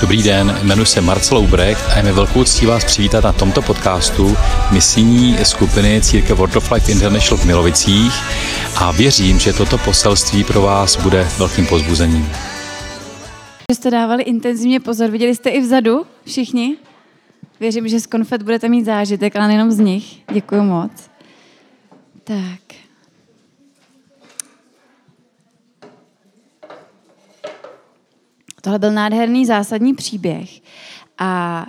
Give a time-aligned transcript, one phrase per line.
[0.00, 3.62] Dobrý den, jmenuji se Marcel Ubrecht a je mi velkou ctí vás přivítat na tomto
[3.62, 4.36] podcastu
[4.70, 8.12] misijní skupiny Církev World of Life International v Milovicích
[8.80, 12.30] a věřím, že toto poselství pro vás bude velkým pozbuzením.
[13.72, 16.76] Jste dávali intenzivně pozor, viděli jste i vzadu všichni?
[17.60, 20.18] Věřím, že z konfet budete mít zážitek, ale nejenom z nich.
[20.32, 20.92] Děkuji moc.
[22.24, 22.87] Tak.
[28.60, 30.60] Tohle byl nádherný zásadní příběh
[31.18, 31.66] a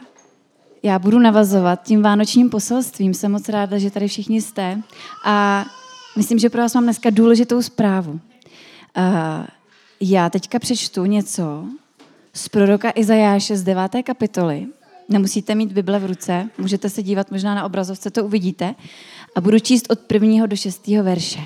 [0.83, 3.13] já budu navazovat tím vánočním poselstvím.
[3.13, 4.81] Jsem moc ráda, že tady všichni jste
[5.25, 5.65] a
[6.17, 8.19] myslím, že pro vás mám dneska důležitou zprávu.
[10.01, 11.65] Já teďka přečtu něco
[12.33, 13.91] z proroka Izajáše z 9.
[14.03, 14.67] kapitoly.
[15.09, 18.75] Nemusíte mít Bible v ruce, můžete se dívat možná na obrazovce, to uvidíte.
[19.35, 21.39] A budu číst od prvního do šestého verše.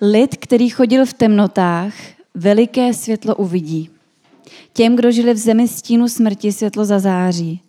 [0.00, 1.92] Lid, který chodil v temnotách,
[2.36, 3.90] veliké světlo uvidí.
[4.72, 7.60] Těm, kdo žili v zemi stínu smrti, světlo zazáří.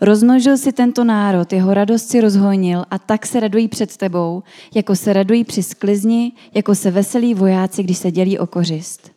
[0.00, 4.42] Rozmnožil si tento národ, jeho radost si rozhojnil a tak se radují před tebou,
[4.74, 9.10] jako se radují při sklizni, jako se veselí vojáci, když se dělí o kořist.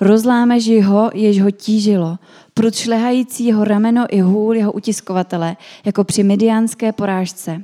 [0.00, 2.18] Rozlámeš jeho, jež ho tížilo,
[2.54, 7.62] prud šlehající jeho rameno i hůl jeho utiskovatele, jako při midianské porážce.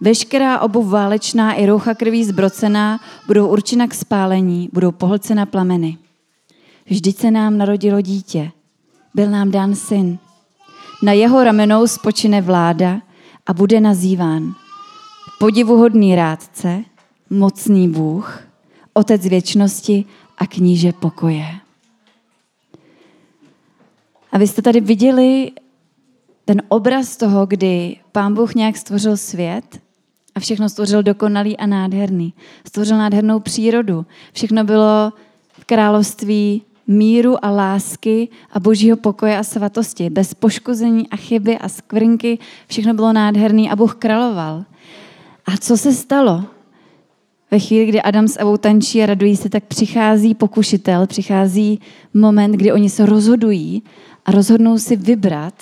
[0.00, 5.98] Veškerá obuv válečná i roucha krví zbrocená budou určena k spálení, budou pohlcena plameny.
[6.90, 8.50] Vždyť se nám narodilo dítě,
[9.14, 10.18] byl nám dán syn.
[11.02, 13.00] Na jeho ramenou spočine vláda
[13.46, 14.54] a bude nazýván
[15.38, 16.84] podivuhodný rádce,
[17.30, 18.42] mocný Bůh,
[18.92, 20.04] otec věčnosti
[20.38, 21.46] a kníže pokoje.
[24.32, 25.52] A vy jste tady viděli
[26.44, 29.80] ten obraz toho, kdy pán Bůh nějak stvořil svět
[30.34, 32.34] a všechno stvořil dokonalý a nádherný.
[32.66, 34.06] Stvořil nádhernou přírodu.
[34.32, 35.12] Všechno bylo
[35.52, 40.10] v království míru a lásky a božího pokoje a svatosti.
[40.10, 44.64] Bez poškození a chyby a skvrnky všechno bylo nádherný a Bůh královal.
[45.46, 46.44] A co se stalo?
[47.50, 51.80] Ve chvíli, kdy Adam s Evou tančí a radují se, tak přichází pokušitel, přichází
[52.14, 53.82] moment, kdy oni se rozhodují
[54.24, 55.54] a rozhodnou si vybrat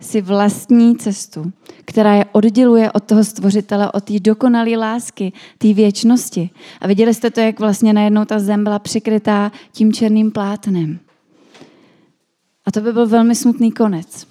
[0.00, 1.52] si vlastní cestu,
[1.84, 6.50] která je odděluje od toho stvořitele, od té dokonalé lásky, té věčnosti.
[6.80, 10.98] A viděli jste to, jak vlastně najednou ta zem byla přikrytá tím černým plátnem.
[12.66, 14.26] A to by byl velmi smutný konec.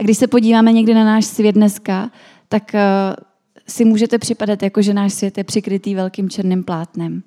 [0.00, 2.10] A když se podíváme někdy na náš svět dneska,
[2.48, 2.80] tak eh,
[3.68, 7.22] si můžete připadat jako, že náš svět je přikrytý velkým černým plátnem.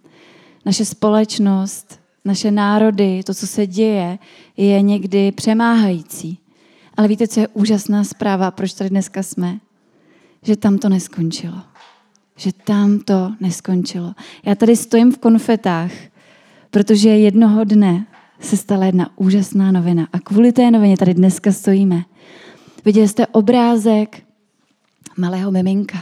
[0.66, 4.20] Naše společnost, naše národy, to, co se děje,
[4.58, 6.38] je někdy přemáhající.
[6.98, 9.60] Ale víte, co je úžasná zpráva, proč tady dneska jsme?
[10.42, 11.62] Že tam to neskončilo.
[12.36, 14.14] Že tam to neskončilo.
[14.46, 15.92] Já tady stojím v konfetách,
[16.72, 18.06] protože jednoho dne
[18.40, 20.08] se stala jedna úžasná novina.
[20.14, 22.04] A kvůli té novině tady dneska stojíme.
[22.86, 24.24] Viděli jste obrázek
[25.18, 25.98] malého miminka.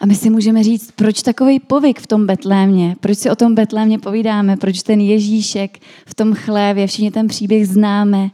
[0.00, 3.54] A my si můžeme říct, proč takový povyk v tom Betlémě, proč si o tom
[3.54, 8.30] Betlémě povídáme, proč ten Ježíšek v tom chlévě, všichni ten příběh známe,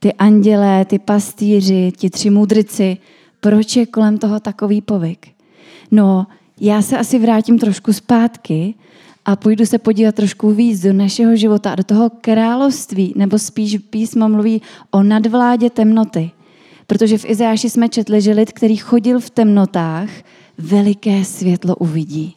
[0.00, 2.96] ty andělé, ty pastýři, ti tři mudrici,
[3.40, 5.28] proč je kolem toho takový povyk?
[5.90, 6.26] No,
[6.60, 8.74] já se asi vrátím trošku zpátky
[9.24, 13.78] a půjdu se podívat trošku víc do našeho života a do toho království, nebo spíš
[13.90, 16.30] písmo mluví o nadvládě temnoty.
[16.86, 20.08] Protože v Izajáši jsme četli, že lid, který chodil v temnotách,
[20.58, 22.36] veliké světlo uvidí.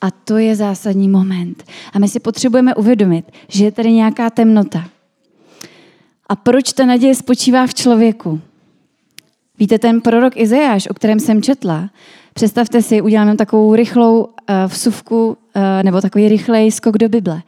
[0.00, 1.64] A to je zásadní moment.
[1.92, 4.88] A my si potřebujeme uvědomit, že je tady nějaká temnota.
[6.28, 8.40] A proč ta naděje spočívá v člověku?
[9.58, 11.90] Víte, ten prorok Izajáš, o kterém jsem četla,
[12.34, 14.30] představte si, uděláme takovou rychlou uh,
[14.66, 17.42] vsuvku, uh, nebo takový rychlej skok do Bible.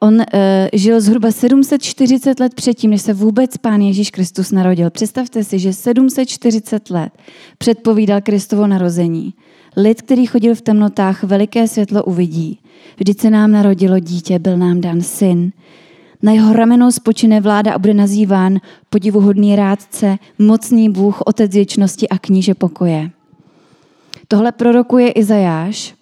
[0.00, 0.24] On uh,
[0.72, 4.90] žil zhruba 740 let předtím, než se vůbec Pán Ježíš Kristus narodil.
[4.90, 7.12] Představte si, že 740 let
[7.58, 9.34] předpovídal Kristovo narození.
[9.76, 12.58] Lid, který chodil v temnotách, veliké světlo uvidí.
[12.96, 15.52] Vždyť se nám narodilo dítě, byl nám dán syn.
[16.22, 18.58] Na jeho ramenou spočine vláda a bude nazýván
[18.90, 23.10] podivuhodný rádce, mocný Bůh, otec věčnosti a kníže pokoje.
[24.28, 25.94] Tohle prorokuje Izajáš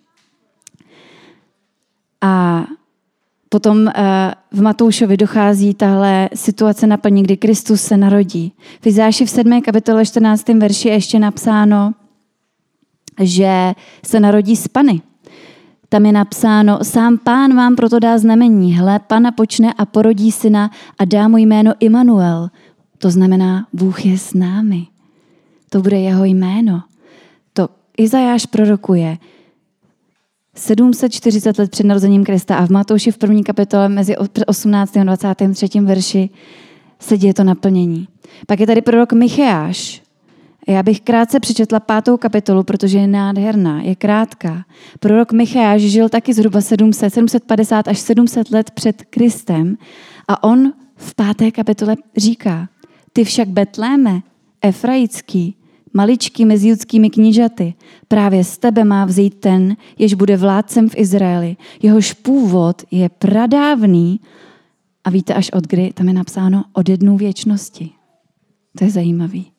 [2.20, 2.64] a
[3.48, 3.92] potom eh,
[4.52, 8.52] v Matoušovi dochází tahle situace naplní, kdy Kristus se narodí.
[8.80, 9.62] V Izáši v 7.
[9.62, 10.48] kapitole 14.
[10.48, 11.92] verši je ještě napsáno,
[13.20, 13.72] že
[14.06, 15.02] se narodí z Pany.
[15.96, 18.74] Tam je napsáno, sám pán vám proto dá znamení.
[18.74, 22.48] Hle, pana počne a porodí syna a dá mu jméno Immanuel.
[22.98, 24.86] To znamená, Bůh je s námi.
[25.70, 26.82] To bude jeho jméno.
[27.52, 29.18] To Izajáš prorokuje
[30.54, 34.16] 740 let před narozením Krista a v Matouši v první kapitole mezi
[34.46, 34.96] 18.
[34.96, 35.80] a 23.
[35.80, 36.30] verši
[37.00, 38.08] se děje to naplnění.
[38.46, 40.05] Pak je tady prorok Micheáš.
[40.68, 44.64] Já bych krátce přečetla pátou kapitolu, protože je nádherná, je krátká.
[45.00, 49.76] Prorok Micheáš žil taky zhruba 700, 750 až 700 let před Kristem
[50.28, 52.68] a on v páté kapitole říká,
[53.12, 54.20] ty však Betléme,
[54.62, 55.56] Efraický,
[55.94, 57.74] maličký mezi judskými knížaty,
[58.08, 61.56] právě z tebe má vzít ten, jež bude vládcem v Izraeli.
[61.82, 64.20] Jehož původ je pradávný
[65.04, 65.92] a víte až od kdy?
[65.92, 67.90] Tam je napsáno od jednu věčnosti.
[68.78, 69.55] To je zajímavý.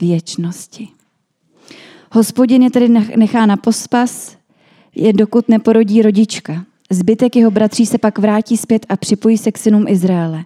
[0.00, 0.88] Věčnosti.
[2.12, 4.36] Hospodin je tedy nechá na pospas,
[4.94, 6.64] je dokud neporodí rodička.
[6.90, 10.44] Zbytek jeho bratří se pak vrátí zpět a připojí se k synům Izraele.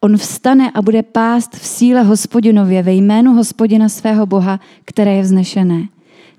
[0.00, 5.22] On vstane a bude pást v síle hospodinově ve jménu hospodina svého Boha, které je
[5.22, 5.88] vznešené.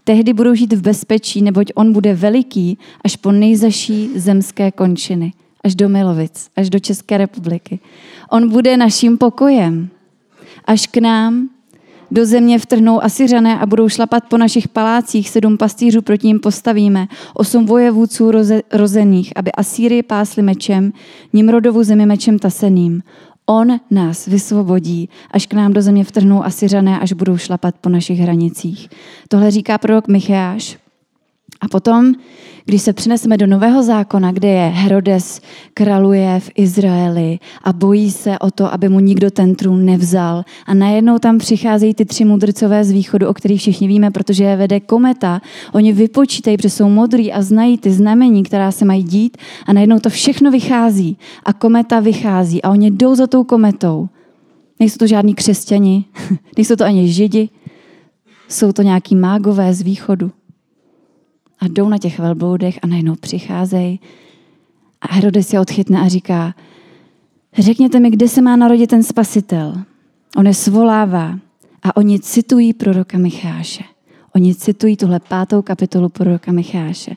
[0.03, 5.33] Tehdy budou žít v bezpečí, neboť on bude veliký až po nejzaší zemské končiny,
[5.63, 7.79] až do Milovic, až do České republiky.
[8.29, 9.89] On bude naším pokojem.
[10.65, 11.49] Až k nám
[12.11, 17.07] do země vtrhnou Asiřané a budou šlapat po našich palácích, sedm pastýřů proti ním postavíme,
[17.33, 20.93] osm vojevůdců roze, rozených, aby Asýrii pásli mečem,
[21.33, 23.01] Nimrodovu zemi mečem taseným.
[23.45, 28.19] On nás vysvobodí, až k nám do země vtrhnou Asiřané, až budou šlapat po našich
[28.19, 28.89] hranicích.
[29.27, 30.77] Tohle říká prorok Micháš.
[31.61, 32.13] A potom
[32.65, 35.41] když se přineseme do Nového zákona, kde je Herodes
[35.73, 40.43] kraluje v Izraeli a bojí se o to, aby mu nikdo ten trůn nevzal.
[40.65, 44.55] A najednou tam přicházejí ty tři mudrcové z východu, o kterých všichni víme, protože je
[44.55, 45.41] vede kometa.
[45.73, 49.99] Oni vypočítají, protože jsou modrý a znají ty znamení, která se mají dít a najednou
[49.99, 54.07] to všechno vychází a kometa vychází a oni jdou za tou kometou.
[54.79, 56.05] Nejsou to žádní křesťani,
[56.57, 57.49] nejsou to ani židi,
[58.49, 60.31] jsou to nějaký mágové z východu
[61.59, 63.99] a jdou na těch velbloudech a najednou přicházejí
[65.01, 66.55] a Herodes je odchytne a říká,
[67.57, 69.75] řekněte mi, kde se má narodit ten spasitel.
[70.37, 71.39] On je svolává
[71.83, 73.83] a oni citují proroka Micháše.
[74.35, 77.15] Oni citují tuhle pátou kapitolu proroka Micháše.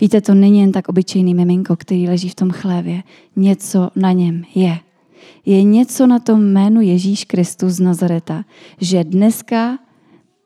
[0.00, 3.02] Víte, to není jen tak obyčejný miminko, který leží v tom chlévě.
[3.36, 4.78] Něco na něm je.
[5.46, 8.44] Je něco na tom jménu Ježíš Kristus z Nazareta,
[8.80, 9.78] že dneska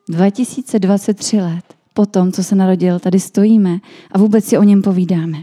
[0.09, 3.79] 2023 let po tom, co se narodil, tady stojíme
[4.13, 5.39] a vůbec si o něm povídáme.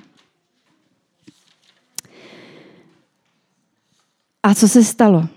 [4.43, 5.27] A co se stalo?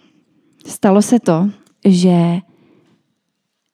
[0.67, 1.51] Stalo se to,
[1.85, 2.41] že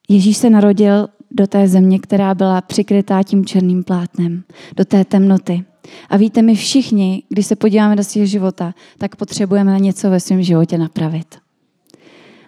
[0.08, 4.44] Ježíš se narodil do té země, která byla přikrytá tím černým plátnem,
[4.76, 5.64] do té temnoty.
[6.08, 10.42] A víte, my všichni, když se podíváme do svého života, tak potřebujeme něco ve svém
[10.42, 11.45] životě napravit.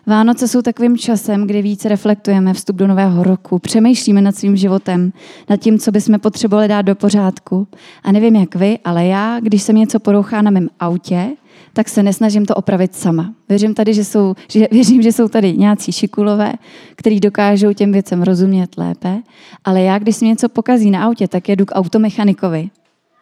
[0.08, 5.12] Vánoce jsou takovým časem, kdy více reflektujeme vstup do nového roku, přemýšlíme nad svým životem,
[5.50, 7.66] nad tím, co bychom potřebovali dát do pořádku.
[8.02, 11.28] A nevím jak vy, ale já, když se něco porouchá na mém autě,
[11.72, 13.34] tak se nesnažím to opravit sama.
[13.49, 16.52] Věřím, tady, že jsou, že, věřím, že jsou tady nějací šikulové,
[16.96, 19.19] kteří dokážou těm věcem rozumět lépe,
[19.64, 22.70] ale já, když se mi něco pokazí na autě, tak jedu k automechanikovi,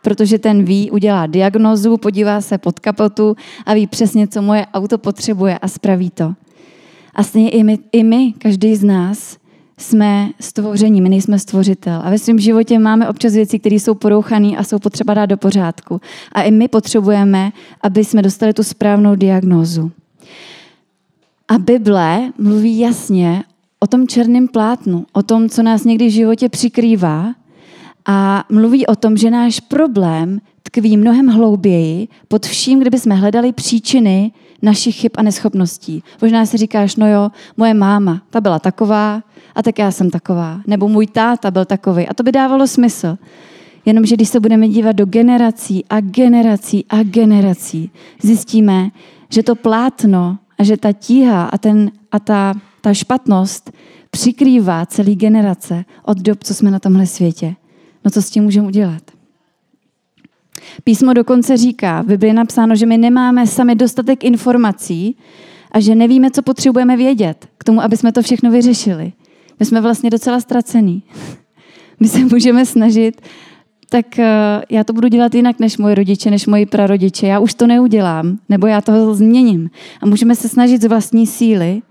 [0.02, 3.36] protože ten ví, udělá diagnozu, podívá se pod kapotu
[3.66, 6.34] a ví přesně, co moje auto potřebuje a spraví to.
[7.16, 9.36] A stejně i my, i my, každý z nás,
[9.78, 12.00] jsme stvoření, my nejsme stvořitel.
[12.04, 15.36] A ve svém životě máme občas věci, které jsou porouchané a jsou potřeba dát do
[15.36, 16.00] pořádku.
[16.32, 17.52] A i my potřebujeme,
[17.82, 19.90] aby jsme dostali tu správnou diagnózu.
[21.48, 23.44] A Bible mluví jasně
[23.80, 27.34] o tom černém plátnu, o tom, co nás někdy v životě přikrývá
[28.06, 33.52] a mluví o tom, že náš problém tkví mnohem hlouběji pod vším, kdyby jsme hledali
[33.52, 34.32] příčiny
[34.62, 36.02] našich chyb a neschopností.
[36.22, 39.22] Možná si říkáš, no jo, moje máma, ta byla taková
[39.54, 40.60] a tak já jsem taková.
[40.66, 42.08] Nebo můj táta byl takový.
[42.08, 43.18] A to by dávalo smysl.
[43.84, 47.90] Jenomže když se budeme dívat do generací a generací a generací,
[48.22, 48.90] zjistíme,
[49.30, 53.72] že to plátno a že ta tíha a, ten, a ta, ta špatnost
[54.10, 57.54] přikrývá celý generace od dob, co jsme na tomhle světě.
[58.04, 59.15] No co s tím můžeme udělat?
[60.84, 65.16] Písmo dokonce říká, v Biblii je napsáno, že my nemáme sami dostatek informací
[65.72, 69.12] a že nevíme, co potřebujeme vědět k tomu, aby jsme to všechno vyřešili.
[69.60, 71.02] My jsme vlastně docela ztracení.
[72.00, 73.20] My se můžeme snažit,
[73.88, 77.26] tak eh, já to budu dělat jinak než moje rodiče, než moji prarodiče.
[77.26, 79.70] Já už to neudělám, nebo já toho změním.
[80.00, 81.82] A můžeme se snažit z vlastní síly,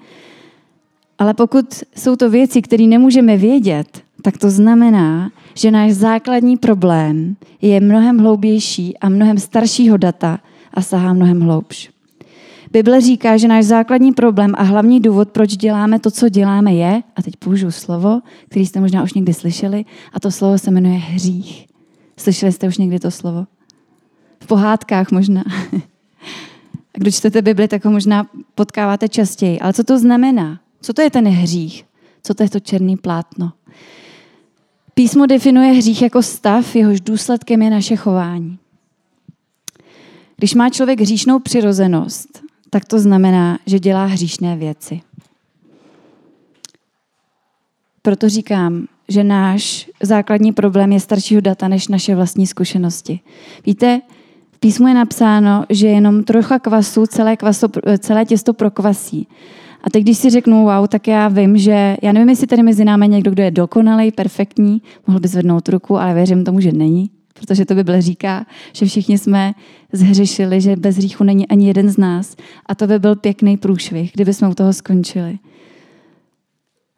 [1.18, 7.36] ale pokud jsou to věci, které nemůžeme vědět, tak to znamená, že náš základní problém
[7.62, 10.40] je mnohem hloubější a mnohem staršího data
[10.74, 11.90] a sahá mnohem hloubš.
[12.72, 17.04] Bible říká, že náš základní problém a hlavní důvod, proč děláme to, co děláme, je,
[17.16, 20.98] a teď použiju slovo, který jste možná už někdy slyšeli, a to slovo se jmenuje
[20.98, 21.68] hřích.
[22.18, 23.46] Slyšeli jste už někdy to slovo?
[24.44, 25.44] V pohádkách možná.
[26.94, 29.60] A kdo čtete Bibli, tak ho možná potkáváte častěji.
[29.60, 30.60] Ale co to znamená?
[30.82, 31.86] Co to je ten hřích?
[32.24, 33.52] Co to je to černý plátno?
[34.98, 38.58] Písmo definuje hřích jako stav, jehož důsledkem je naše chování.
[40.38, 45.02] Když má člověk hříšnou přirozenost, tak to znamená, že dělá hříšné věci.
[48.02, 53.20] Proto říkám, že náš základní problém je staršího data než naše vlastní zkušenosti.
[53.66, 54.02] Víte,
[54.52, 57.68] v písmu je napsáno, že jenom trocha kvasu celé, kvaso,
[58.00, 59.28] celé těsto prokvasí.
[59.86, 62.86] A teď, když si řeknu wow, tak já vím, že já nevím, jestli tady mezi
[62.86, 67.10] námi někdo, kdo je dokonalý, perfektní, mohl by zvednout ruku, ale věřím tomu, že není,
[67.34, 69.54] protože to Bible říká, že všichni jsme
[69.94, 72.36] zhřešili, že bez hříchu není ani jeden z nás.
[72.66, 75.40] A to by byl pěkný průšvih, kdyby jsme u toho skončili.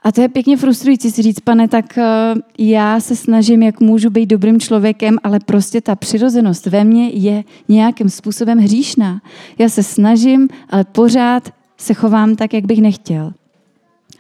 [0.04, 4.10] A to je pěkně frustrující si říct, pane, tak eh, já se snažím, jak můžu
[4.10, 9.22] být dobrým člověkem, ale prostě ta přirozenost ve mně je nějakým způsobem hříšná.
[9.58, 13.32] Já se snažím, ale pořád se chovám tak, jak bych nechtěl.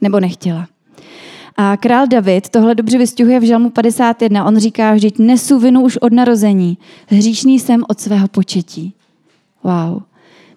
[0.01, 0.67] Nebo nechtěla.
[1.57, 4.45] A král David tohle dobře vystihuje v Žalmu 51.
[4.45, 6.77] On říká, že nesu vinu už od narození.
[7.07, 8.93] Hříšný jsem od svého početí.
[9.63, 10.01] Wow.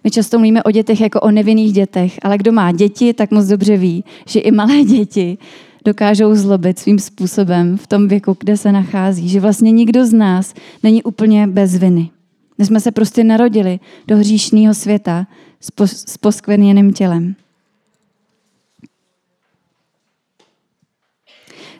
[0.04, 3.46] My často mluvíme o dětech jako o nevinných dětech, ale kdo má děti, tak moc
[3.46, 5.38] dobře ví, že i malé děti
[5.84, 9.28] dokážou zlobit svým způsobem v tom věku, kde se nachází.
[9.28, 12.10] Že vlastně nikdo z nás není úplně bez viny.
[12.58, 15.26] My jsme se prostě narodili do hříšného světa
[15.86, 17.34] s poskvrněným tělem.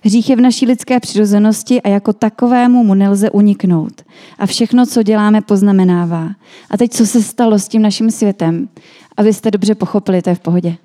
[0.03, 4.03] Hřích je v naší lidské přirozenosti a jako takovému mu nelze uniknout.
[4.39, 6.31] A všechno, co děláme, poznamenává.
[6.71, 8.69] A teď, co se stalo s tím naším světem?
[9.17, 10.77] Abyste dobře pochopili, to je v pohodě.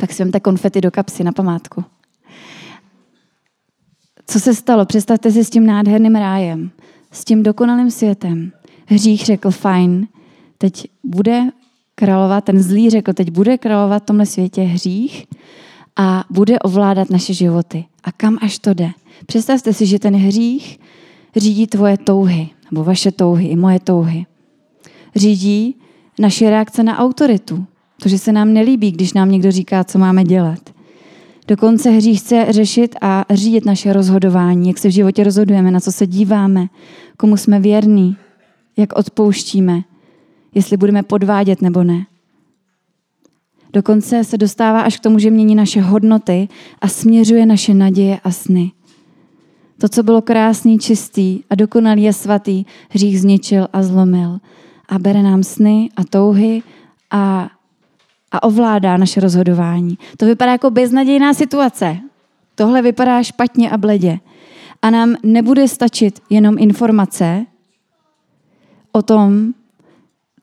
[0.00, 1.84] Tak si vemte konfety do kapsy na památku.
[4.26, 4.86] Co se stalo?
[4.86, 6.70] Představte si s tím nádherným rájem,
[7.12, 8.52] s tím dokonalým světem.
[8.86, 10.08] Hřích řekl, fajn,
[10.60, 11.44] teď bude
[11.94, 15.26] královat, ten zlý řekl, teď bude královat v tomhle světě hřích
[15.96, 17.84] a bude ovládat naše životy.
[18.04, 18.90] A kam až to jde?
[19.26, 20.80] Představte si, že ten hřích
[21.36, 24.26] řídí tvoje touhy, nebo vaše touhy, i moje touhy.
[25.16, 25.76] Řídí
[26.18, 27.64] naše reakce na autoritu.
[28.02, 30.58] To, že se nám nelíbí, když nám někdo říká, co máme dělat.
[31.48, 35.92] Dokonce hřích chce řešit a řídit naše rozhodování, jak se v životě rozhodujeme, na co
[35.92, 36.66] se díváme,
[37.16, 38.16] komu jsme věrní,
[38.76, 39.82] jak odpouštíme,
[40.54, 42.06] jestli budeme podvádět nebo ne.
[43.72, 46.48] Dokonce se dostává až k tomu, že mění naše hodnoty
[46.80, 48.72] a směřuje naše naděje a sny.
[49.78, 54.38] To, co bylo krásný, čistý a dokonalý a svatý, hřích zničil a zlomil.
[54.88, 56.62] A bere nám sny a touhy
[57.10, 57.50] a,
[58.32, 59.98] a ovládá naše rozhodování.
[60.16, 61.96] To vypadá jako beznadějná situace.
[62.54, 64.18] Tohle vypadá špatně a bledě.
[64.82, 67.46] A nám nebude stačit jenom informace
[68.92, 69.54] o tom,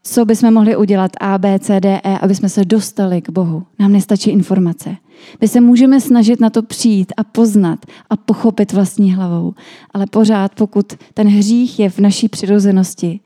[0.07, 3.63] co bychom mohli udělat A, B, C, D, E, aby jsme se dostali k Bohu.
[3.79, 4.95] Nám nestačí informace.
[5.41, 9.53] My se můžeme snažit na to přijít a poznat a pochopit vlastní hlavou.
[9.91, 13.19] Ale pořád, pokud ten hřích je v naší přirozenosti,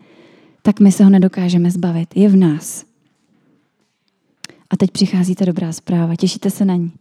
[0.61, 2.17] tak my se ho nedokážeme zbavit.
[2.17, 2.85] Je v nás.
[4.69, 6.15] A teď přichází ta dobrá zpráva.
[6.15, 6.91] Těšíte se na ní.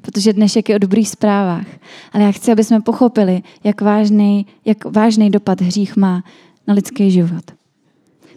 [0.00, 1.66] Protože dnešek je o dobrých zprávách.
[2.12, 6.24] Ale já chci, aby jsme pochopili, jak vážný, jak vážný dopad hřích má
[6.66, 7.63] na lidský život.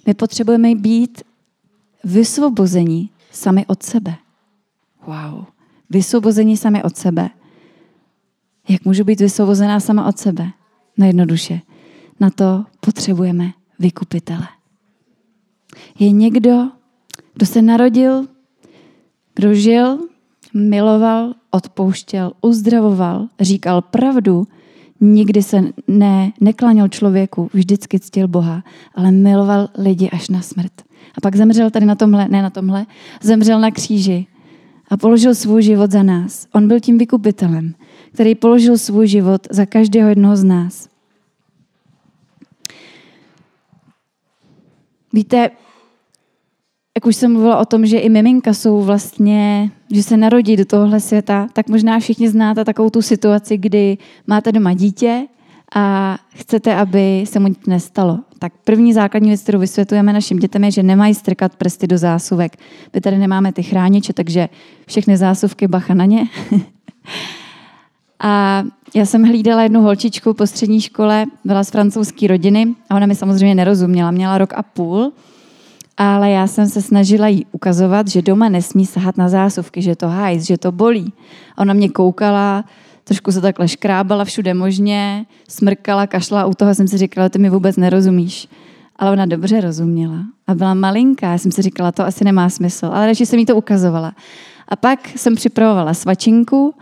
[0.08, 1.24] My potřebujeme být
[2.04, 4.16] vysvobození sami od sebe.
[5.08, 5.46] Wow.
[5.90, 7.30] Vysvobození sami od sebe.
[8.70, 10.50] Jak můžu být vysvobozená sama od sebe?
[10.98, 11.62] Nejjednoduše.
[12.20, 14.48] Na to potřebujeme vykupitele.
[16.00, 16.70] Je někdo,
[17.34, 18.28] kdo se narodil,
[19.36, 20.00] kdo žil,
[20.54, 24.48] miloval, odpouštěl, uzdravoval, říkal pravdu
[25.02, 28.64] Nikdy se ne, neklanil člověku, vždycky ctil Boha,
[28.96, 30.72] ale miloval lidi až na smrt.
[31.18, 32.86] A pak zemřel tady na tomhle, ne na tomhle,
[33.22, 34.28] zemřel na kříži
[34.90, 36.48] a položil svůj život za nás.
[36.54, 37.76] On byl tím vykupitelem,
[38.14, 40.90] který položil svůj život za každého jednoho z nás.
[45.14, 45.50] Víte,
[46.98, 50.66] jak už jsem mluvila o tom, že i miminka jsou vlastně, že se narodí do
[50.66, 55.28] tohohle světa, tak možná všichni znáte takovou tu situaci, kdy máte doma dítě
[55.76, 58.20] a chcete, aby se mu nic nestalo.
[58.40, 62.58] Tak první základní věc, kterou vysvětlujeme našim dětem, je, že nemají strkat prsty do zásuvek.
[62.94, 64.50] My tady nemáme ty chrániče, takže
[64.88, 66.26] všechny zásuvky bacha na ně.
[68.20, 68.64] a
[68.96, 73.16] já jsem hlídala jednu holčičku po střední škole, byla z francouzské rodiny a ona mi
[73.16, 74.12] samozřejmě nerozuměla.
[74.12, 75.12] Měla rok a půl
[75.98, 80.08] ale já jsem se snažila jí ukazovat, že doma nesmí sahat na zásuvky, že to
[80.08, 81.14] hajs, že to bolí.
[81.58, 82.66] A ona mě koukala
[83.08, 87.50] trošku se takhle škrábala všude možně, smrkala, kašla u toho jsem si říkala, ty mi
[87.50, 88.48] vůbec nerozumíš.
[88.96, 91.32] Ale ona dobře rozuměla a byla malinká.
[91.32, 94.14] Já jsem si říkala, to asi nemá smysl, ale radši jsem jí to ukazovala.
[94.68, 96.76] A pak jsem připravovala svačinku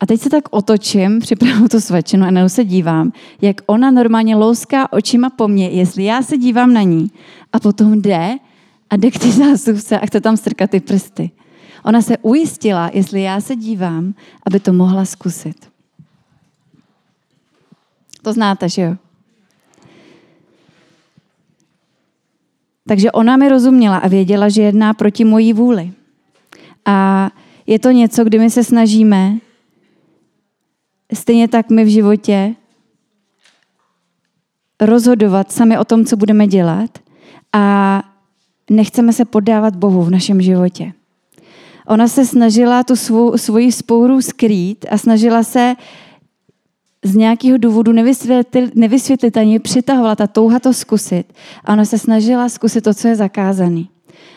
[0.00, 4.36] a teď se tak otočím, připravu tu svačinu a najednou se dívám, jak ona normálně
[4.36, 7.10] louská očima po mně, jestli já se dívám na ní
[7.52, 8.36] a potom jde
[8.94, 11.30] a jde k té zásuvce a chce tam strkat ty prsty.
[11.84, 14.14] Ona se ujistila, jestli já se dívám,
[14.46, 15.70] aby to mohla zkusit.
[18.22, 18.96] To znáte, že jo?
[22.86, 25.92] Takže ona mi rozuměla a věděla, že jedná proti mojí vůli.
[26.84, 27.30] A
[27.66, 29.38] je to něco, kdy my se snažíme,
[31.14, 32.54] stejně tak my v životě,
[34.80, 36.98] rozhodovat sami o tom, co budeme dělat
[37.52, 38.13] a
[38.70, 40.92] nechceme se poddávat Bohu v našem životě.
[41.86, 45.74] Ona se snažila tu svou, svoji spouru skrýt a snažila se
[47.04, 51.24] z nějakého důvodu nevysvětlit, nevysvětlitelně přitahovala ta touha to zkusit.
[51.64, 53.84] A ona se snažila zkusit to, co je zakázané.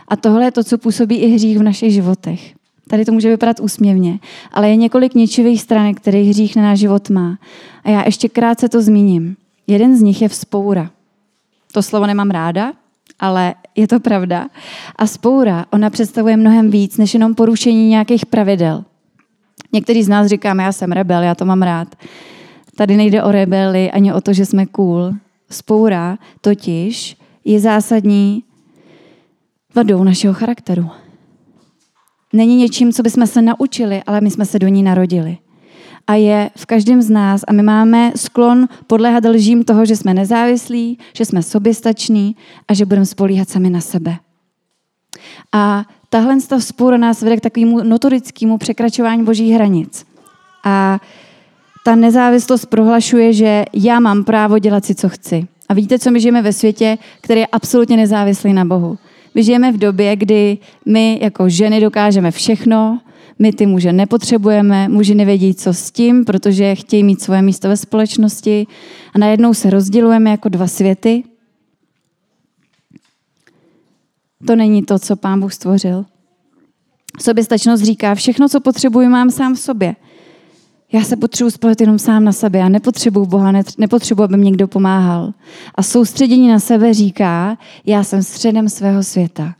[0.08, 2.54] A tohle je to, co působí i hřích v našich životech.
[2.90, 4.20] Tady to může vypadat úsměvně,
[4.52, 7.38] ale je několik ničivých stran, které hřích na náš život má.
[7.84, 9.36] A já ještě krátce to zmíním.
[9.68, 10.92] Jeden z nich je vzpoura.
[11.72, 12.74] To slovo nemám ráda,
[13.20, 14.48] ale je to pravda.
[14.96, 18.84] A spoura, ona představuje mnohem víc, než jenom porušení nějakých pravidel.
[19.74, 21.96] Někteří z nás říkáme, já jsem rebel, já to mám rád.
[22.76, 25.14] Tady nejde o rebeli ani o to, že jsme cool.
[25.50, 28.44] Spoura totiž je zásadní
[29.76, 30.90] vadou našeho charakteru.
[32.34, 35.38] Není něčím, co bychom se naučili, ale my jsme se do ní narodili.
[36.08, 40.14] A je v každém z nás a my máme sklon podléhat lžím toho, že jsme
[40.14, 42.36] nezávislí, že jsme soběstační
[42.68, 44.18] a že budeme spolíhat sami na sebe.
[45.52, 50.06] A tahle spoura nás vede k takovému notorickému překračování božích hranic.
[50.64, 51.00] A
[51.86, 55.48] ta nezávislost prohlašuje, že já mám právo dělat si, co chci.
[55.70, 58.98] A vidíte, co my žijeme ve světě, který je absolutně nezávislý na Bohu.
[59.36, 63.00] My žijeme v době, kdy my jako ženy dokážeme všechno,
[63.40, 67.78] my ty muže nepotřebujeme, muži nevědí, co s tím, protože chtějí mít svoje místo ve
[67.78, 68.68] společnosti
[69.14, 71.24] a najednou se rozdělujeme jako dva světy.
[74.48, 76.06] To není to, co pán Bůh stvořil.
[77.22, 79.96] Soběstačnost říká, všechno, co potřebuji, mám sám v sobě.
[80.92, 82.60] Já se potřebuji spojit jenom sám na sebe.
[82.60, 85.34] Já nepotřebuji Boha, nepotřebuji, aby mi někdo pomáhal.
[85.76, 89.56] A soustředění na sebe říká, já jsem středem svého světa.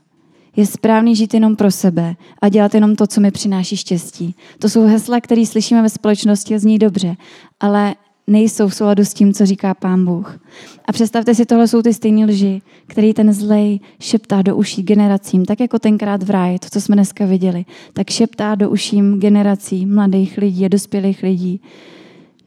[0.58, 4.34] Je správný žít jenom pro sebe a dělat jenom to, co mi přináší štěstí.
[4.58, 7.16] To jsou hesla, které slyšíme ve společnosti a zní dobře,
[7.60, 7.94] ale
[8.26, 10.40] nejsou v souladu s tím, co říká pán Bůh.
[10.84, 15.44] A představte si, tohle jsou ty stejné lži, který ten zlej šeptá do uší generacím,
[15.44, 19.86] tak jako tenkrát v ráji, to, co jsme dneska viděli, tak šeptá do uším generací
[19.86, 21.60] mladých lidí a dospělých lidí.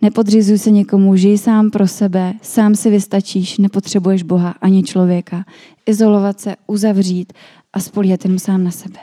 [0.02, 5.46] Nepodřizuj se někomu, žij sám pro sebe, sám si vystačíš, nepotřebuješ Boha ani člověka.
[5.86, 7.34] Izolovat se, uzavřít
[7.74, 9.00] a spolíhat jenom sám na sebe.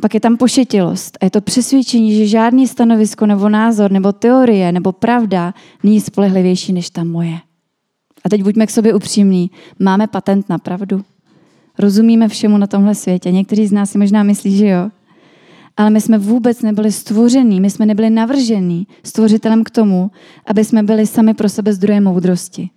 [0.00, 4.72] Pak je tam pošetilost a je to přesvědčení, že žádný stanovisko nebo názor nebo teorie
[4.72, 7.38] nebo pravda není spolehlivější než ta moje.
[8.24, 9.50] A teď buďme k sobě upřímní.
[9.78, 11.04] Máme patent na pravdu?
[11.78, 13.30] Rozumíme všemu na tomhle světě?
[13.30, 14.90] Někteří z nás si možná myslí, že jo.
[15.76, 20.10] Ale my jsme vůbec nebyli stvoření, my jsme nebyli navržení stvořitelem k tomu,
[20.46, 22.70] aby jsme byli sami pro sebe zdrojem moudrosti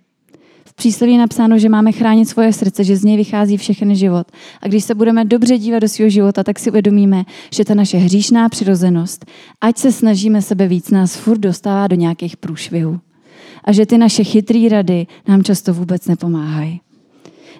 [0.74, 4.26] přísloví je napsáno, že máme chránit svoje srdce, že z něj vychází všechny život.
[4.62, 7.96] A když se budeme dobře dívat do svého života, tak si uvědomíme, že ta naše
[7.96, 9.26] hříšná přirozenost,
[9.60, 13.00] ať se snažíme sebe víc, nás furt dostává do nějakých průšvihů.
[13.64, 16.80] A že ty naše chytré rady nám často vůbec nepomáhají.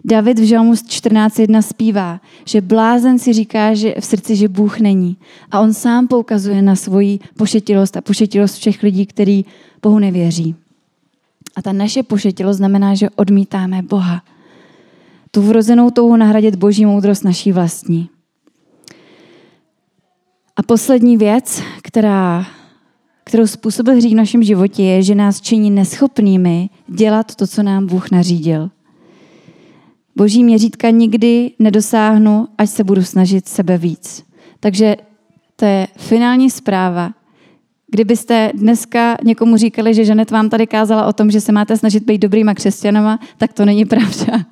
[0.04, 5.16] David v Žalmu 14.1 zpívá, že blázen si říká že v srdci, že Bůh není.
[5.50, 9.44] A on sám poukazuje na svoji pošetilost a pošetilost všech lidí, kteří
[9.82, 10.54] Bohu nevěří.
[11.56, 14.22] A ta naše pošetilost znamená, že odmítáme Boha.
[15.30, 18.08] Tu vrozenou touhu nahradit boží moudrost naší vlastní.
[20.56, 22.46] A poslední věc, která,
[23.24, 27.86] kterou způsobil hřích v našem životě, je, že nás činí neschopnými dělat to, co nám
[27.86, 28.70] Bůh nařídil.
[30.16, 34.24] Boží měřítka nikdy nedosáhnu, až se budu snažit sebe víc.
[34.60, 34.96] Takže
[35.56, 37.12] to je finální zpráva,
[37.90, 42.04] Kdybyste dneska někomu říkali, že Žanet vám tady kázala o tom, že se máte snažit
[42.04, 44.44] být dobrýma křesťanama, tak to není pravda.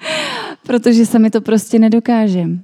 [0.66, 2.58] Protože sami to prostě nedokážeme.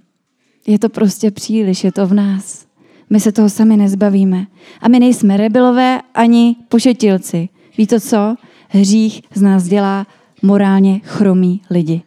[0.66, 2.66] Je to prostě příliš, je to v nás.
[3.11, 4.46] My se toho sami nezbavíme.
[4.81, 7.48] A my nejsme rebelové ani pošetilci.
[7.78, 8.35] Víte co?
[8.68, 10.07] Hřích z nás dělá
[10.42, 12.02] morálně chromí lidi.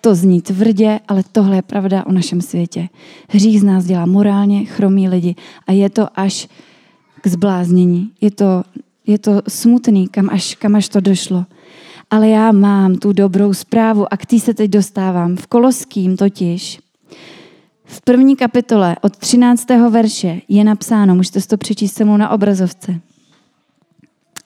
[0.00, 2.88] To zní tvrdě, ale tohle je pravda o našem světě.
[3.28, 5.34] Hřích z nás dělá morálně chromí lidi.
[5.66, 6.48] A je to až
[7.24, 8.10] k zbláznění.
[8.20, 8.62] Je to,
[9.06, 11.44] je to smutný, kam až, kam až to došlo.
[12.10, 15.36] Ale já mám tu dobrou zprávu a k té se teď dostávám.
[15.36, 16.80] V Koloským totiž
[17.84, 19.68] v první kapitole od 13.
[19.90, 23.00] verše je napsáno, můžete si to přečíst se mnou na obrazovce.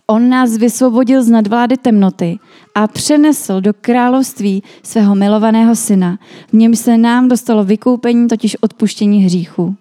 [0.07, 2.39] On nás vysvobodil z nadvlády temnoty
[2.75, 6.19] a přenesl do království svého milovaného syna.
[6.49, 9.77] V něm se nám dostalo vykoupení, totiž odpuštění hříchů.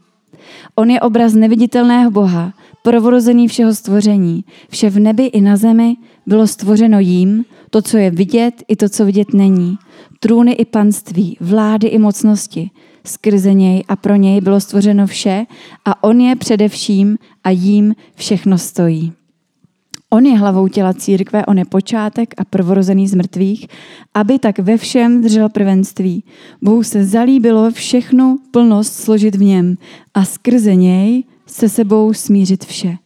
[0.76, 2.54] On je obraz neviditelného Boha,
[2.88, 4.46] prvorozený všeho stvoření.
[4.70, 5.96] Vše v nebi i na zemi
[6.26, 9.78] bylo stvořeno jím, to, co je vidět, i to, co vidět není.
[10.20, 12.70] Trůny i panství, vlády i mocnosti.
[13.06, 15.46] Skrze něj a pro něj bylo stvořeno vše
[15.86, 19.14] a on je především a jím všechno stojí.
[20.10, 23.68] On je hlavou těla církve, on je počátek a prvorozený z mrtvých,
[24.14, 26.24] aby tak ve všem držel prvenství.
[26.62, 29.76] Bohu se zalíbilo všechnu plnost složit v něm
[30.14, 32.98] a skrze něj se sebou smířit vše.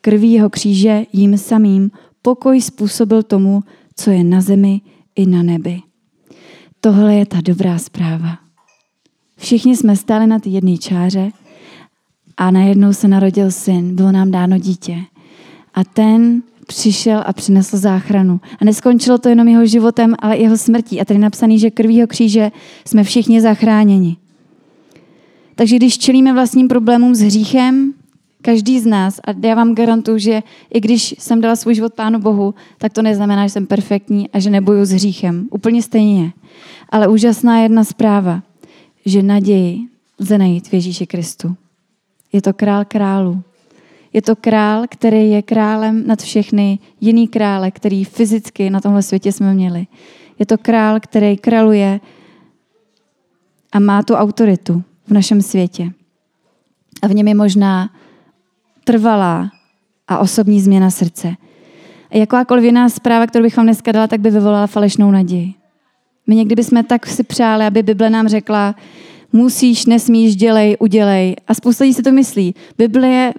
[0.00, 1.90] Krví jeho kříže jím samým
[2.22, 3.62] pokoj způsobil tomu,
[3.96, 4.80] co je na zemi
[5.16, 5.80] i na nebi.
[6.80, 8.38] Tohle je ta dobrá zpráva.
[9.36, 11.30] Všichni jsme stáli na té jedné čáře
[12.36, 14.98] a najednou se narodil syn, bylo nám dáno dítě.
[15.74, 18.40] A ten přišel a přinesl záchranu.
[18.60, 21.00] A neskončilo to jenom jeho životem, ale i jeho smrtí.
[21.00, 22.50] A tady je napsaný, že krvího kříže
[22.86, 24.16] jsme všichni zachráněni.
[25.54, 27.94] Takže když čelíme vlastním problémům s hříchem,
[28.42, 30.42] každý z nás, a já vám garantuju, že
[30.74, 34.38] i když jsem dala svůj život Pánu Bohu, tak to neznamená, že jsem perfektní a
[34.38, 35.48] že neboju s hříchem.
[35.50, 36.32] Úplně stejně.
[36.88, 38.42] Ale úžasná jedna zpráva,
[39.06, 39.80] že naději
[40.20, 41.56] lze najít v Ježíši Kristu.
[42.32, 43.42] Je to král králu.
[44.12, 49.32] Je to král, který je králem nad všechny jiný krále, který fyzicky na tomhle světě
[49.32, 49.86] jsme měli.
[50.38, 52.00] Je to král, který králuje
[53.72, 55.92] a má tu autoritu v našem světě.
[57.02, 57.90] A v něm je možná
[58.84, 59.50] trvalá
[60.08, 61.34] a osobní změna srdce.
[62.10, 65.54] A jakákoliv jiná zpráva, kterou bych vám dneska dala, tak by vyvolala falešnou naději.
[66.26, 68.74] My někdy bychom tak si přáli, aby Bible nám řekla,
[69.32, 71.36] musíš, nesmíš, dělej, udělej.
[71.48, 72.54] A spousta lidí si to myslí.
[72.78, 73.34] Bible je,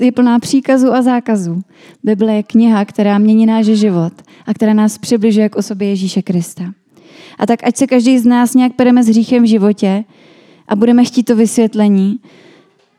[0.00, 1.62] je plná příkazů a zákazů.
[2.04, 4.12] Bible je kniha, která mění náš život
[4.46, 6.64] a která nás přibližuje k osobě Ježíše Krista.
[7.38, 10.04] A tak ať se každý z nás nějak pereme s hříchem v životě
[10.70, 12.20] a budeme chtít to vysvětlení,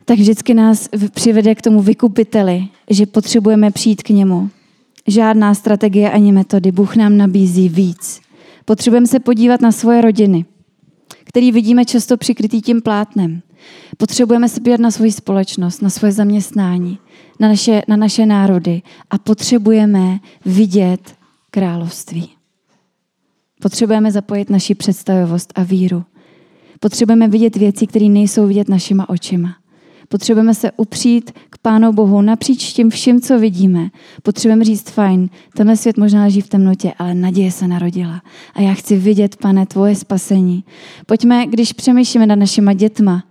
[0.04, 4.50] tak vždycky nás přivede k tomu vykupiteli, že potřebujeme přijít k němu.
[5.06, 6.72] Žádná strategie ani metody.
[6.72, 8.20] Bůh nám nabízí víc.
[8.64, 10.44] Potřebujeme se podívat na svoje rodiny,
[11.24, 13.42] který vidíme často přikrytý tím plátnem.
[13.96, 16.98] Potřebujeme se podívat na svoji společnost, na svoje zaměstnání,
[17.40, 21.14] na naše, na naše národy a potřebujeme vidět
[21.50, 22.30] království.
[23.62, 26.04] Potřebujeme zapojit naši představivost a víru.
[26.82, 29.56] Potřebujeme vidět věci, které nejsou vidět našima očima.
[30.08, 33.88] Potřebujeme se upřít k Pánu Bohu napříč tím vším, co vidíme.
[34.22, 38.22] Potřebujeme říct, fajn, tenhle svět možná leží v temnotě, ale naděje se narodila.
[38.54, 40.64] A já chci vidět, pane, tvoje spasení.
[41.06, 43.24] Pojďme, když přemýšlíme nad našima dětma,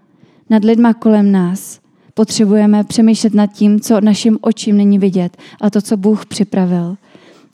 [0.49, 1.79] nad lidma kolem nás,
[2.13, 6.97] potřebujeme přemýšlet nad tím, co našim očím není vidět, a to, co Bůh připravil.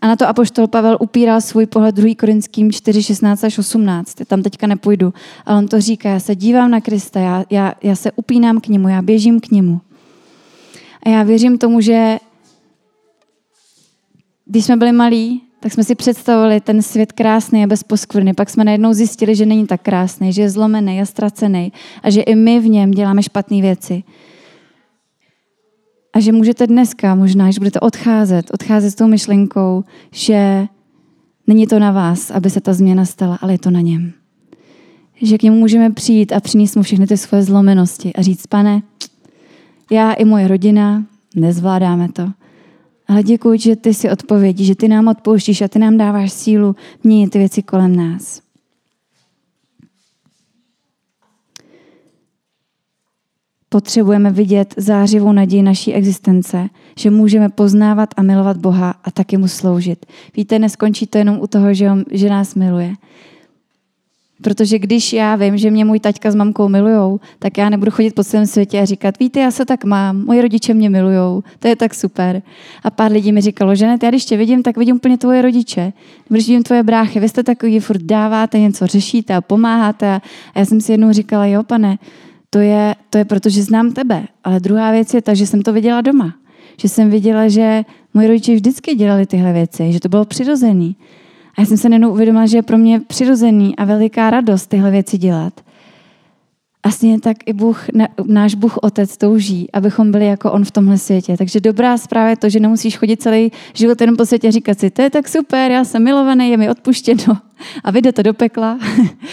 [0.02, 2.16] A na to apoštol Pavel upíral svůj pohled 2.
[2.16, 4.16] Korinským 4, 16 až 18.
[4.28, 5.14] Tam teďka nepůjdu.
[5.46, 8.68] Ale on to říká, já se dívám na Krista, já, já, já se upínám k
[8.68, 9.82] němu, já běžím k němu.
[11.04, 12.18] A já věřím tomu, že
[14.46, 18.34] když jsme byli malí, tak jsme si představovali ten svět krásný a bez poskvrny.
[18.34, 21.72] Pak jsme najednou zjistili, že není tak krásný, že je zlomený a ztracený
[22.04, 24.04] a že i my v něm děláme špatné věci.
[26.18, 30.68] A že můžete dneska, možná, že budete odcházet, odcházet s tou myšlenkou, že
[31.48, 34.12] není to na vás, aby se ta změna stala, ale je to na něm.
[35.22, 38.82] Že k němu můžeme přijít a přinést mu všechny ty svoje zlomenosti a říct, pane,
[39.92, 42.30] já i moje rodina nezvládáme to,
[43.08, 46.76] ale děkuji, že ty si odpovědí, že ty nám odpouštíš a ty nám dáváš sílu
[47.04, 48.47] měnit ty věci kolem nás.
[53.70, 59.48] Potřebujeme vidět zářivou naději naší existence, že můžeme poznávat a milovat Boha a taky mu
[59.48, 60.06] sloužit.
[60.36, 62.94] Víte, neskončí to jenom u toho, že, on, že nás miluje.
[64.42, 68.16] Protože když já vím, že mě můj taťka s mamkou milujou, tak já nebudu chodit
[68.16, 71.68] po celém světě a říkat, víte, já se tak mám, moji rodiče mě milujou, to
[71.68, 72.42] je tak super.
[72.84, 75.42] A pár lidí mi říkalo, že ne, já když tě vidím, tak vidím úplně tvoje
[75.42, 75.94] rodiče.
[76.30, 80.16] Když vidím tvoje bráchy, vy jste takový, furt dáváte, něco řešíte a pomáháte.
[80.54, 81.98] A já jsem si jednou říkala, jo, pane,
[82.50, 84.28] to je, to je proto, že znám tebe.
[84.44, 86.36] Ale druhá věc je ta, že jsem to viděla doma.
[86.82, 87.84] Že jsem viděla, že
[88.14, 90.96] moji rodiče vždycky dělali tyhle věci, že to bylo přirozený.
[91.58, 94.92] A já jsem se nenou uvědomila, že je pro mě přirozený a veliká radost tyhle
[94.92, 95.54] věci dělat.
[96.86, 97.86] Vlastně tak i Bůh,
[98.26, 101.38] náš Bůh Otec touží, abychom byli jako On v tomhle světě.
[101.38, 104.80] Takže dobrá zpráva je to, že nemusíš chodit celý život jenom po světě a říkat
[104.80, 107.38] si, to je tak super, já jsem milovaný, je mi odpuštěno
[107.84, 108.80] a vyjde to do pekla.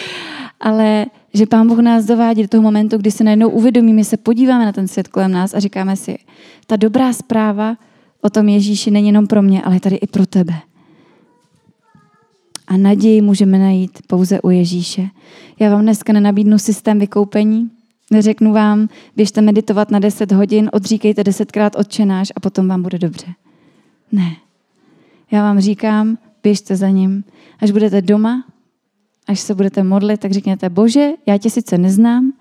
[0.60, 4.64] Ale že Pán Bůh nás dovádí do toho momentu, kdy se najednou uvědomíme, se podíváme
[4.64, 6.18] na ten svět kolem nás a říkáme si,
[6.66, 7.76] ta dobrá zpráva
[8.20, 10.54] o tom Ježíši není jenom pro mě, ale je tady i pro tebe.
[12.66, 15.08] A naději můžeme najít pouze u Ježíše.
[15.60, 17.70] Já vám dneska nenabídnu systém vykoupení,
[18.10, 23.26] neřeknu vám, běžte meditovat na 10 hodin, odříkejte desetkrát odčenáš a potom vám bude dobře.
[24.12, 24.36] Ne.
[25.30, 27.24] Já vám říkám, běžte za ním.
[27.60, 28.44] Až budete doma,
[29.26, 32.32] až se budete modlit, tak řekněte, bože, já tě sice neznám,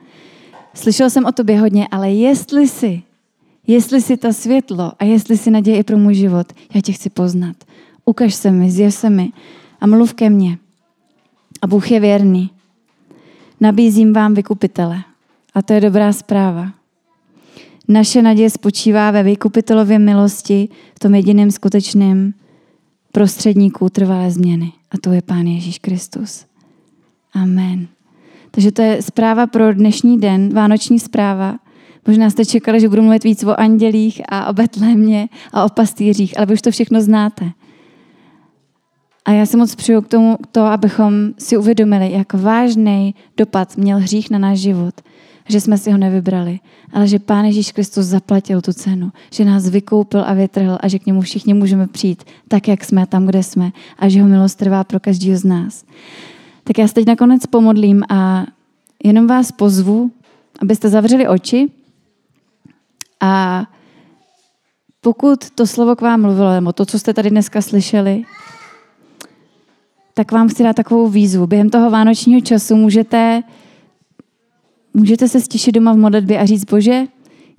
[0.74, 3.02] slyšel jsem o tobě hodně, ale jestli si,
[3.68, 7.56] jestli si ta světlo a jestli si naděje pro můj život, já tě chci poznat.
[8.06, 9.32] Ukaž se mi, zjev se mi
[9.82, 10.58] a mluv ke mně.
[11.62, 12.50] A Bůh je věrný.
[13.62, 15.04] Nabízím vám vykupitele.
[15.54, 16.70] A to je dobrá zpráva.
[17.88, 22.34] Naše naděje spočívá ve vykupitelově milosti, v tom jediném skutečném
[23.12, 24.72] prostředníku trvalé změny.
[24.92, 26.46] A to je Pán Ježíš Kristus.
[27.34, 27.88] Amen.
[28.52, 31.56] Takže to je zpráva pro dnešní den, vánoční zpráva.
[32.08, 36.38] Možná jste čekali, že budu mluvit víc o andělích a o Betlémě a o pastýřích,
[36.38, 37.52] ale vy už to všechno znáte.
[39.26, 44.00] A já si moc přeju k tomu to, abychom si uvědomili, jak vážný dopad měl
[44.00, 45.02] hřích na náš život.
[45.50, 46.60] Že jsme si ho nevybrali,
[46.94, 51.00] ale že Pán Ježíš Kristus zaplatil tu cenu, že nás vykoupil a vytrhl a že
[51.00, 54.58] k němu všichni můžeme přijít tak, jak jsme, tam, kde jsme a že ho milost
[54.58, 55.86] trvá pro každého z nás.
[56.64, 58.46] Tak já se teď nakonec pomodlím a
[59.04, 60.12] jenom vás pozvu,
[60.62, 61.72] abyste zavřeli oči
[63.20, 63.64] a
[65.02, 68.24] pokud to slovo k vám mluvilo, nebo to, co jste tady dneska slyšeli,
[70.14, 71.48] tak vám chci dát takovou výzvu.
[71.48, 73.44] Během toho vánočního času můžete,
[74.94, 77.04] můžete se stišit doma v modlitbě a říct, bože,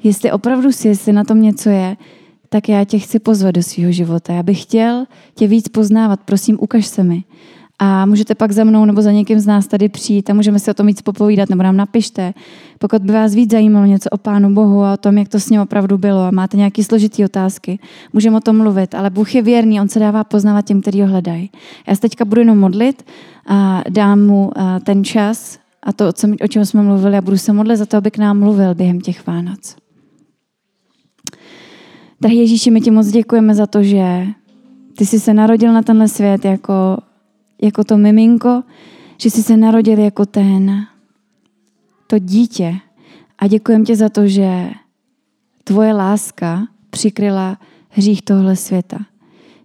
[0.03, 1.97] jestli opravdu si, jestli na tom něco je,
[2.49, 4.33] tak já tě chci pozvat do svého života.
[4.33, 7.25] Já bych chtěl tě víc poznávat, prosím, ukaž se mi.
[7.79, 10.71] A můžete pak za mnou nebo za někým z nás tady přijít a můžeme si
[10.71, 12.35] o tom víc popovídat, nebo nám napište.
[12.79, 15.51] Pokud by vás víc zajímalo něco o Pánu Bohu a o tom, jak to s
[15.51, 17.79] ním opravdu bylo a máte nějaké složité otázky,
[18.13, 18.95] můžeme o tom mluvit.
[18.95, 21.51] Ale Bůh je věrný, on se dává poznávat těm, kteří ho hledají.
[21.89, 23.03] Já se teďka budu jenom modlit
[23.47, 24.51] a dám mu
[24.85, 26.09] ten čas a to,
[26.45, 29.01] o čem jsme mluvili, a budu se modlit za to, aby k nám mluvil během
[29.01, 29.77] těch Vánoc.
[32.21, 34.27] Drahý Ježíši, my ti moc děkujeme za to, že
[34.97, 36.73] ty jsi se narodil na tenhle svět jako
[37.64, 38.62] jako to miminko,
[39.18, 40.87] že jsi se narodil jako ten,
[42.07, 42.74] to dítě.
[43.38, 44.70] A děkujem tě za to, že
[45.64, 48.98] tvoje láska přikryla hřích tohle světa.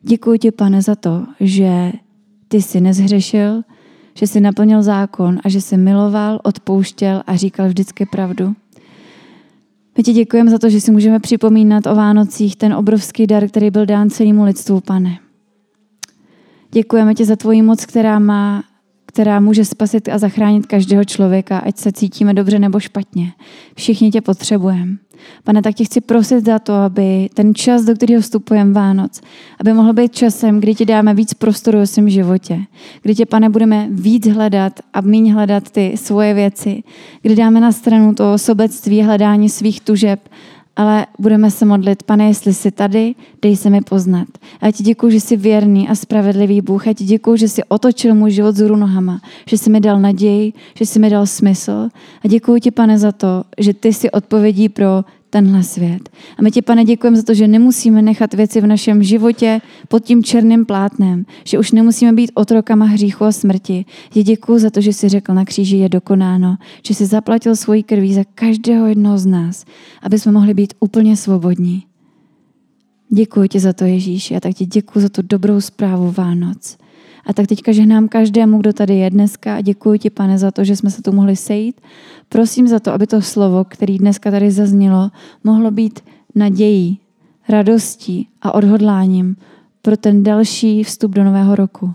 [0.04, 1.92] Děkuji ti, pane, za to, že
[2.48, 3.62] ty jsi nezhřešil,
[4.14, 8.56] že jsi naplnil zákon a že jsi miloval, odpouštěl a říkal vždycky pravdu.
[9.98, 13.72] My ti děkujeme za to, že si můžeme připomínat o Vánocích ten obrovský dar, který
[13.72, 15.20] byl dán celému lidstvu, pane.
[16.72, 18.64] Děkujeme ti za tvoji moc, která má
[19.10, 23.32] která může spasit a zachránit každého člověka, ať se cítíme dobře nebo špatně.
[23.76, 24.96] Všichni tě potřebujeme.
[25.44, 29.22] Pane, tak tě chci prosit za to, aby ten čas, do kterého vstupujeme Vánoc,
[29.60, 32.60] aby mohl být časem, kdy ti dáme víc prostoru v svém životě,
[33.02, 36.84] kdy tě, pane, budeme víc hledat a méně hledat ty svoje věci,
[37.22, 40.30] kdy dáme na stranu to sobectví, hledání svých tužeb
[40.80, 44.28] ale budeme se modlit, pane, jestli jsi tady, dej se mi poznat.
[44.62, 46.88] A ti děkuji, že jsi věrný a spravedlivý Bůh.
[46.88, 50.54] Já ti děkuji, že jsi otočil můj život z nohama, že jsi mi dal naději,
[50.76, 51.90] že jsi mi dal smysl.
[52.26, 56.10] A děkuji ti, pane, za to, že ty jsi odpovědí pro tenhle svět.
[56.38, 60.04] A my ti, pane, děkujeme za to, že nemusíme nechat věci v našem životě pod
[60.04, 63.86] tím černým plátnem, že už nemusíme být otrokama hříchu a smrti.
[64.16, 67.84] Je děkuji za to, že jsi řekl na kříži je dokonáno, že jsi zaplatil svoji
[67.84, 69.66] krví za každého jednoho z nás,
[70.02, 71.84] aby jsme mohli být úplně svobodní.
[73.10, 74.32] Děkuji ti za to, Ježíš.
[74.32, 76.78] A tak ti děkuji za tu dobrou zprávu Vánoc.
[77.26, 80.64] A tak teďka žehnám každému, kdo tady je dneska a děkuji ti, pane, za to,
[80.64, 81.82] že jsme se tu mohli sejít.
[82.30, 85.12] Prosím za to, aby to slovo, který dneska tady zaznělo,
[85.44, 86.00] mohlo být
[86.36, 87.00] nadějí,
[87.50, 89.36] radostí a odhodláním
[89.82, 91.94] pro ten další vstup do nového roku.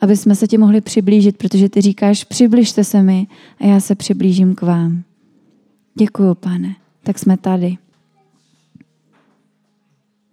[0.00, 3.26] Aby jsme se ti mohli přiblížit, protože ty říkáš, přibližte se mi
[3.60, 5.02] a já se přiblížím k vám.
[5.94, 6.76] Děkuji, pane.
[7.02, 7.78] Tak jsme tady.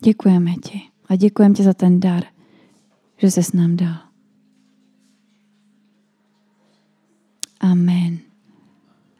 [0.03, 2.23] Děkujeme ti a děkujeme ti za ten dar,
[3.17, 3.95] že jsi s nám dal.
[7.59, 8.34] Amen.